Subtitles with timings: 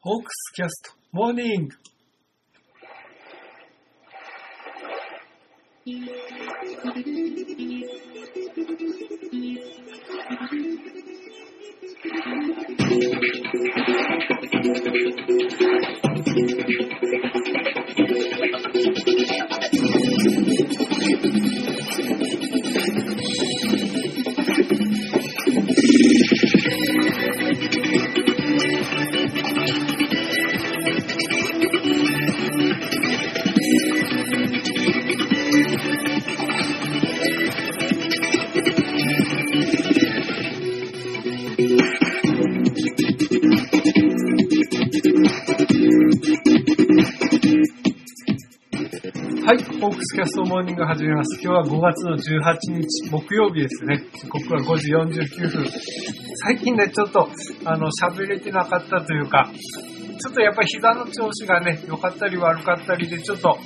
[0.00, 0.30] ホーク
[49.88, 49.96] スキャスト、モー。
[49.96, 51.40] クスキャストモーニング始めます。
[51.42, 54.04] 今日は5月の18日、木曜日ですね。
[54.14, 55.66] 時刻は5時49分。
[56.44, 57.28] 最近ね、ちょっと、
[57.64, 63.58] あの、喋れてなかったというか、ちょっとやっぱり膝の調子がね、良かったり悪かったりで、ちょっと、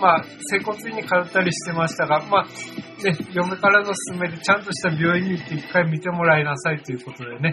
[0.00, 2.46] まあ、整骨院に通ったりしてましたが、まあ、
[3.04, 7.52] ね、嫁からの勧めでちゃんとした病院に行って一回見てもらいなさいということでね、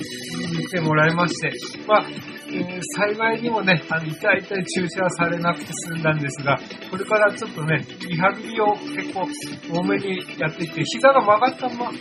[0.55, 1.51] 見てもらいまして、
[1.87, 9.27] まあ、えー幸いにもね、あの、痛い痛い注射はされなくて済んだんですが、これからちょっとね、リハビリを結構
[9.73, 11.91] 多めにやっていって、膝が曲がったま、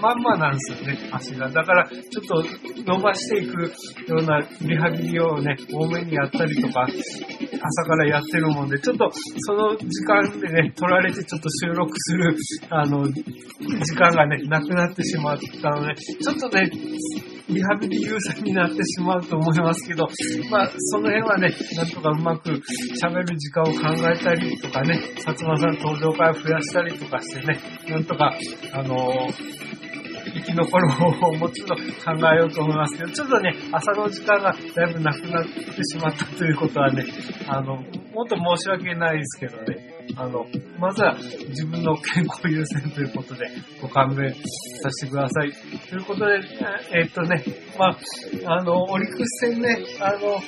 [0.00, 1.50] まんまなんですよね、足が。
[1.50, 2.44] だから、ちょっと
[2.84, 6.86] 伸ばしていくようなリハビリをね、多めにやったりとか、
[7.62, 12.36] 朝からやってるもんで、ちょっとその時間でね、取られてちょっと収録する、
[12.70, 16.70] あの、時間がね、なくなってしまったので、ちょっとね、
[17.54, 20.08] リハビリ優先になってしまうと思いますけど、
[20.50, 22.50] まあ、その辺はね、なんとかうまく
[23.02, 23.72] 喋る時間を考
[24.08, 28.32] えたりとかね、薩摩さん登場会を増やしたりとかしてね、なんとか、
[28.72, 29.28] あの
[30.34, 37.04] 生き残る方法をもうちょっと考えようと思いますけど、ちょっとね、朝の時間がだいぶなくなってしまったということはね、
[37.46, 40.46] あの、もっと申し訳ないですけどね、あの、
[40.78, 41.16] まずは
[41.48, 43.48] 自分の健康優先ということで
[43.80, 44.34] ご勘弁
[44.82, 45.52] させてください。
[45.88, 46.40] ということで、
[46.92, 47.44] ええっとね、
[47.78, 50.40] まあ、あの、オリックス戦ね、あの、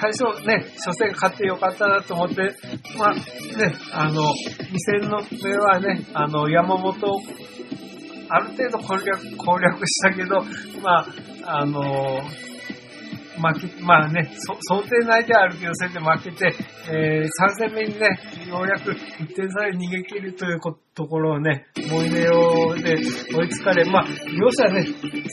[0.00, 2.54] 最初ね、初戦勝ってよかったなと思って、
[2.98, 3.22] まあね、
[3.92, 4.32] あの、2
[5.00, 6.94] 戦の目はね、あの、山本、
[8.28, 10.42] ある程度攻略、攻略したけど、
[10.82, 11.06] ま
[11.46, 12.20] あ、あの、
[13.36, 14.30] 負け、まあね、
[14.60, 16.54] 想定内であるけど、それで負けて、
[16.90, 17.28] えー、3
[17.58, 18.08] 戦目にね、
[18.48, 20.60] ようやく1点差で逃げ切るという
[20.94, 22.96] ところをね、モイネロで
[23.32, 24.06] 追いつかれ、まあ、
[24.38, 24.86] 両者ね、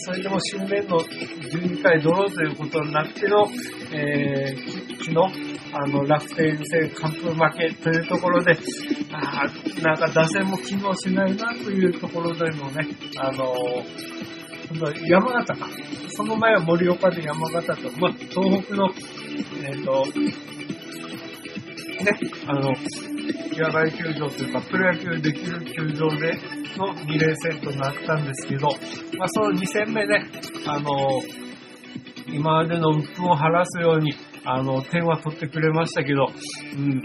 [0.05, 3.47] それでも新年の12回ドローということになっての、
[3.93, 8.57] えー、昨日、あの、楽天戦完封負けというところで、
[9.13, 14.40] あーなんか打線も機能しないなというところでのね、あの今度は
[15.07, 15.67] 山形か。
[16.09, 18.89] その前は盛岡で山形と、まあ、東北の、
[19.63, 20.05] えっ、と、
[22.03, 22.73] ね、あの、
[23.53, 26.33] 野外球場というか、プロ野球できる球場で
[26.77, 28.67] の2連戦となったんですけど、
[29.17, 30.25] まあ、その2戦目ね、
[30.65, 30.89] あの、
[32.27, 34.13] 今までの鬱憤を晴らすように、
[34.45, 36.27] あの、点は取ってくれましたけど、
[36.75, 37.03] うん、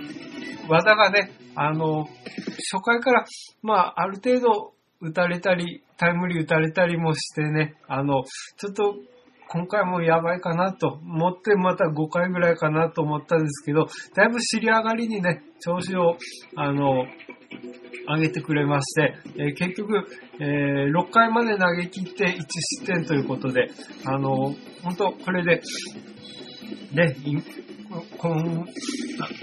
[0.69, 2.05] 和田がね、あの、
[2.73, 3.25] 初回から、
[3.63, 8.25] まあ、ある程度打たれたり、タイムリー打たれたりもしてね、あの、
[8.57, 8.95] ちょっと、
[9.49, 10.99] 今回もやばいかなと。
[11.05, 16.17] 思って、また5回ぐらいかなと思ったんですけど、だいぶ尻上がりにね、調子を、
[16.57, 17.07] あの、
[18.09, 20.05] 上げてくれまして、えー結局、
[20.41, 23.71] えー6回まで投げ切って1失点ということで、
[24.05, 25.63] あの、本当これで、
[26.93, 27.43] ね、今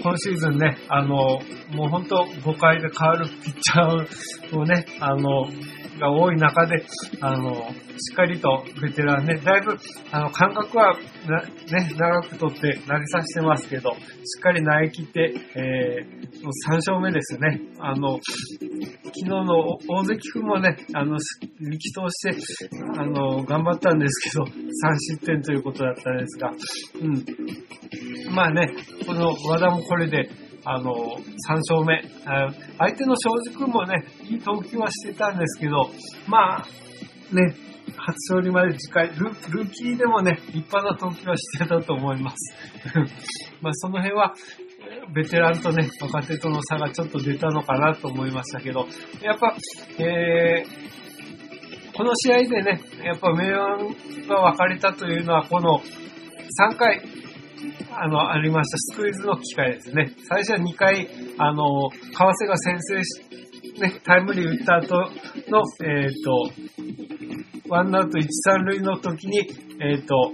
[0.00, 1.40] 今シーズンね、あの、
[1.72, 5.48] もう本当5回で変わるピッチャーをね、あの、
[5.98, 6.84] が多い中で、
[7.20, 7.54] あの、
[7.98, 9.78] しっかりとベテランね、だいぶ、
[10.10, 11.00] あの、間隔は、ね、
[11.96, 13.96] 長くとって投げさせてますけど、し
[14.38, 17.60] っかり投げ切って、えー、3勝目ですね。
[17.78, 18.18] あの、
[19.04, 22.68] 昨日の大関君もね、あの、力投して、
[22.98, 24.50] あの、頑張ったんですけど、3
[24.98, 26.50] 失点ということだったんですが、
[27.00, 28.34] うん。
[28.34, 28.74] まあね、
[29.06, 30.28] この和田もこれで、
[30.64, 30.94] あの、
[31.48, 32.02] 3勝目。
[32.78, 35.90] 相手の庄司君もね、いい投球はしてたんですけど、
[36.26, 36.66] まあ、
[37.32, 37.54] ね、
[37.96, 39.08] 初勝利まで近い。
[39.08, 42.36] ルルーキーでもね、立派な投球はしてたと思います。
[43.60, 44.34] まあ、その辺は、
[45.14, 48.86] ベテランとね、若手との差がちょっと出たのかなと思いましたけど、
[49.22, 49.54] やっぱ、
[49.98, 53.94] えー、この試合でね、やっぱ明暗
[54.28, 55.80] が分かれたというのは、この
[56.58, 57.02] 3回、
[57.90, 60.10] あの、ありましたスクイズの機会ですね。
[60.28, 61.08] 最初は2回、
[61.38, 64.96] あの、川瀬が先制し、ね、タイムリー打った後
[65.48, 69.38] の、えっ、と、ワンアウト1、3塁の時に、
[69.80, 70.32] えっ、ー、と、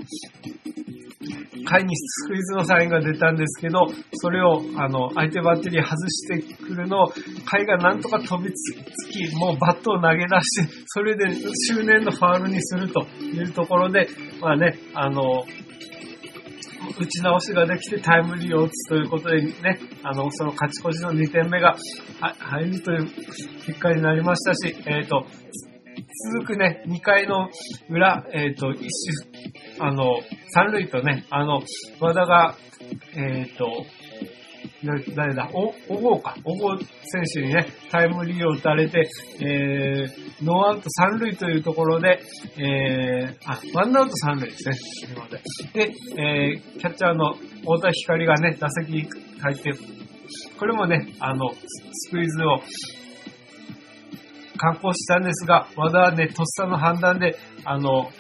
[1.71, 7.13] 回にスクイズのサインが出たんですけど、それを、あの、相手バッテリー外してくるのを、
[7.45, 8.75] 回がなんとか飛びつ
[9.09, 14.09] き、もうバットを投げ出して、それで執念のファールにするというところで、
[14.41, 15.45] まあね、あの、
[16.99, 21.77] 打ち直しができてタイムリーを打つということでね、あの、その勝ち越しの2点目が
[22.39, 23.07] 入るという
[23.67, 25.27] 結果になりましたし、えっ、ー、と、
[26.35, 27.49] 続くね、2回の
[27.89, 28.89] 裏、えっ、ー、と、一
[29.39, 30.21] 種、あの、
[30.55, 31.63] 三塁とね、あの、
[32.01, 32.57] 和田が、
[33.15, 33.85] えっ、ー、と、
[34.83, 35.51] 誰だ？
[35.53, 36.35] お、おごうか。
[36.45, 39.07] おごう選手にね、タイムリーを打たれて、
[39.41, 42.21] えー、ノーアウト三塁というところで、
[42.57, 44.75] えー、あ、ワンアウト三塁ですね。
[45.45, 45.73] す。
[45.75, 49.07] で、えー、キャッチャーの太田光がね、打席に
[49.41, 49.73] 入って、
[50.59, 51.51] これもね、あの、
[51.93, 52.61] スクイズを、
[54.61, 58.11] 観光したんですが、和田はね、とっさの判断で、あの、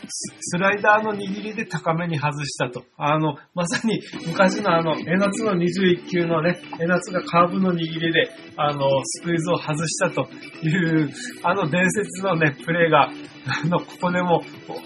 [0.40, 2.82] スライダーの握りで高めに外したと。
[2.96, 10.30] あの、まさに昔のあの、江夏の21球のね、江夏がカーブの握りで、あの、スクイズを外したと
[10.62, 10.68] い
[11.02, 11.10] う、
[11.42, 14.42] あの伝説のね、プレーが、あの、ここでも、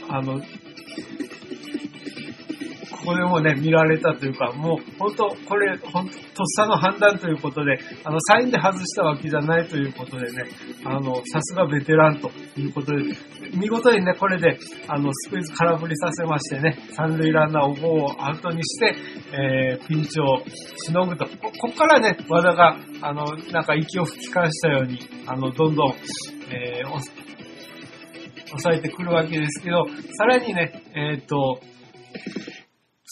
[0.09, 0.41] あの、
[3.05, 10.45] ここでもね、見られたというか、もう本当、これ、本当、ととっさの判断ということで、あの、サインで外したわけじゃないということでね、
[10.87, 13.03] あの、さすがベテランということで、
[13.55, 14.59] 見事にね、これで、
[14.89, 18.97] あの、スクイズ空振りさせましてね、三塁ランナーを5をアウトにして、
[19.33, 20.43] えー、ピンチを
[20.87, 21.27] しのぐと。
[21.27, 25.95] こ、こっからね、和田が、あの、なんか息を吹き返したように、あの、どんどん、
[26.51, 26.89] えー、
[28.49, 29.85] 抑えてくるわけですけど、
[30.17, 31.61] さらにね、えっ、ー、と、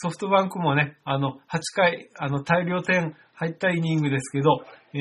[0.02, 4.64] ソフトバンクもね、あの、8回、あの、大量点入ったイニングですけど、
[4.94, 4.98] え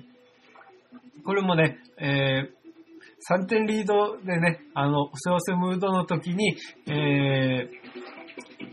[0.00, 6.56] ー、これもね、えー、3点リードでね、あの、せわせムードの時に、
[6.88, 7.84] えー、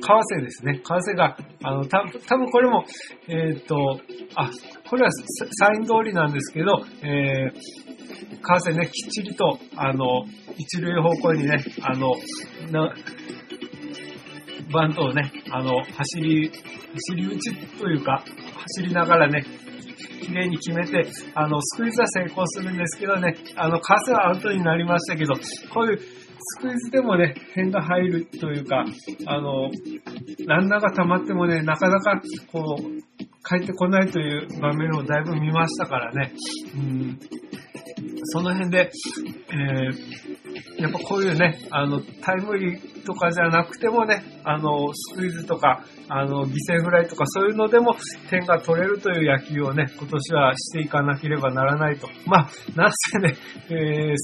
[0.02, 0.82] 為替ですね。
[0.84, 2.84] 為替が、あの、た多分これも、
[3.28, 4.00] えっ、ー、と、
[4.36, 4.50] あ、
[4.90, 10.26] これはサイン通りなんですけど、えー、為替ね、きっちりと、あの、
[10.58, 12.16] 一塁方向にね、あの、
[12.72, 12.96] な、
[14.72, 18.24] バントをね、あの、走り、走り打ちというか、
[18.78, 19.44] 走りながらね、
[20.22, 25.34] 綺麗に決めて、あの、スクイズは成功するんですけどね、あの、カスはアウトになりましたけど、
[25.74, 28.86] こういうスクイズでもね、点が入るというか、
[29.28, 29.70] あの、
[30.48, 32.22] ランナーが溜まってもね、なかなか、
[32.52, 32.84] こう、
[33.44, 36.34] 帰ってこないという場面をだいぶ見ましたからね、
[36.76, 37.20] うん、
[38.26, 38.92] その辺で、
[39.52, 47.96] えー、やっぱこういうね、あの、タイムリーとかじゃなくてもね、あの、スクイズとか、あの、犠牲フライとかそういうのでも
[48.30, 52.08] 点が取れるという野球をね、今年はしていかなければならないと。
[52.26, 53.36] まあ、なんせね、
[53.70, 54.16] えー、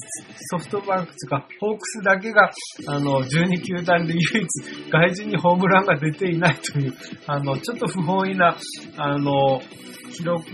[0.50, 2.50] ソフトバンクとか、ホークスだけが、
[2.86, 6.94] あの、12球団で唯一外人にホームランが出ていないという、
[7.26, 8.56] あの、ちょっと不本意な、
[8.96, 9.60] あの、
[10.12, 10.44] 記録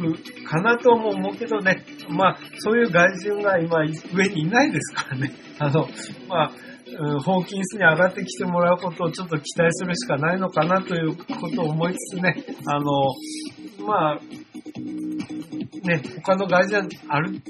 [0.44, 5.32] かなとも思うけどね、まあ、そういう外人が今上にいないですからね。
[5.59, 5.88] あの、
[6.29, 6.53] まあ、
[6.99, 11.25] うん、ホーキンスに上がってきてもらうことをちょっと期待するしかないのかなというこ
[11.55, 12.85] とを思いつつね、あの、
[13.87, 14.20] まあ、
[15.85, 17.43] ね、他の外人ある、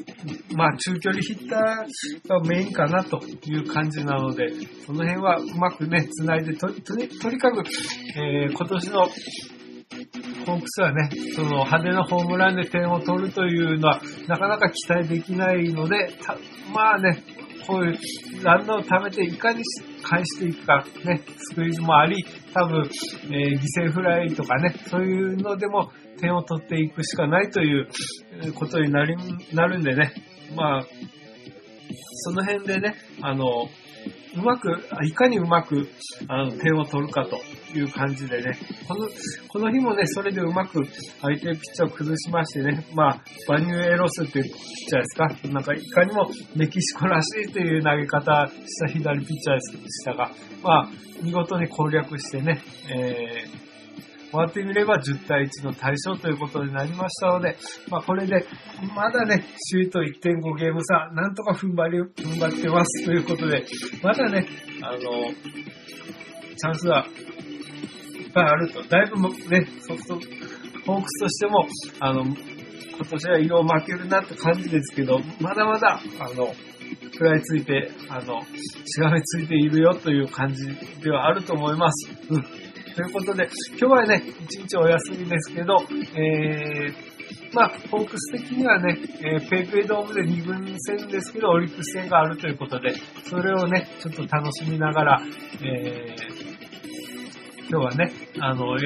[0.56, 4.48] まあ中距離ヒッターがメインかなという感じなので、
[4.84, 7.62] その辺はうまくね、繋いでと、とにとにかく、
[8.16, 9.06] えー、今年の
[10.46, 16.14] ホークスはね、その派手なホームランで点を取るというのはなかなか期待できないので、
[16.74, 17.22] まあね、
[17.66, 19.62] こういうランナーを貯めていかに
[20.02, 22.88] 返していくか、ね、スクイズもあり、多分、
[23.30, 25.90] えー、犠牲フライとかね、そういうのでも
[26.20, 27.88] 点を取っていくしかないという
[28.54, 29.16] ことになり、
[29.52, 30.12] なるんでね、
[30.54, 30.86] まあ、
[32.24, 33.68] その辺でね、あの、
[34.36, 34.68] うまく、
[35.04, 35.88] いかにうまく
[36.28, 37.40] あの点を取るかと
[37.76, 39.08] いう感じでね、この、
[39.48, 40.84] この日もね、それでうまく
[41.20, 44.54] 相手ピッチャーを崩しましてね、まあ、バニューエロスっていうピッ
[44.88, 50.30] チャーですか、なんかいかにもメキシコらしいという投げ方した左ピッチャーでしたが、
[50.62, 50.88] まあ、
[51.22, 52.60] 見事に攻略してね、
[52.90, 53.73] えー
[54.34, 57.56] 終わってみれば10対1の対象ということになりましたので、
[57.88, 58.44] まあこれで、
[58.96, 63.64] まだね、首位と1.5ゲーム差、なんとか踏ん張り、踏ん張ってますということで、
[64.02, 64.44] まだね、
[64.82, 68.82] あの、チャンスはいっぱいあると。
[68.82, 70.14] だいぶね、ソフト、
[70.84, 71.68] ホークスとしても、
[72.00, 72.36] あの、今
[73.08, 76.52] 年は色を負けるなって感じですけど、まだまだ、あの、
[77.12, 78.42] 食らいついて、あの、
[78.84, 80.66] しがみついているよという感じ
[81.00, 82.10] ではあると思います。
[82.30, 82.63] うん。
[82.94, 85.82] ということで、今日はね、一日お休みですけど、
[86.16, 92.94] えー、まあ、ホークス的にはね、えー、ペイペイドームで2分戦ですけど、オリックス戦があるということで、
[93.28, 95.22] それをね、ちょっと楽しみながら、
[95.60, 98.76] えー、今日はね、あの、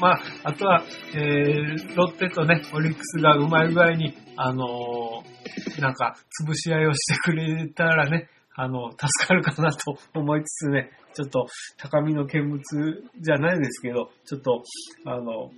[0.00, 11.46] まあ、あとは、えー、ロッテとね、オリックスがうまい具合に、あのー、なんか、潰し合いをしてくれたらね、あの、助かるかなと思いつつね、ちょっと
[11.78, 12.60] 高みの見物
[13.20, 14.62] じゃないですけど、ちょっと、
[15.06, 15.50] あの、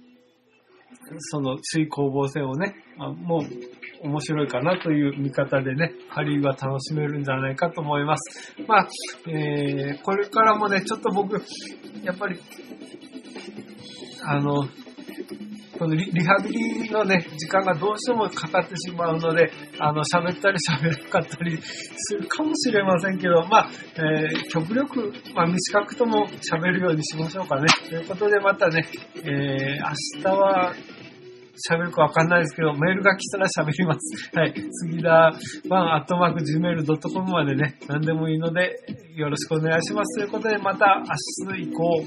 [1.19, 8.55] その首位攻防戦をね、あもう面白いかなという見方でね、ハリーは楽しめるんじゃないかと思います。
[8.67, 8.89] まあ、
[9.29, 11.41] えー、これからもね、ちょっと僕、
[12.03, 12.41] やっぱり、
[14.23, 14.69] あの、
[15.79, 27.67] このリハビリのね、時間がどうしてもかかってしまうので、あの、喋ったり喋らなかったりするかもしれませんけど、まあ、えー、極力、まあ、短くとも喋るようにしましょうかね。
[27.89, 30.75] ということで、またね、えー、明日は、
[31.71, 34.31] 喋るかわかんないですけど、メールが来たら喋ります。
[34.37, 34.55] はい。
[34.71, 35.33] 杉田
[35.69, 38.77] ワンアットマーク gmail.com までね、何でもいいので、
[39.15, 40.21] よろしくお願いします。
[40.21, 41.03] ということで、また
[41.49, 42.05] 明日以降、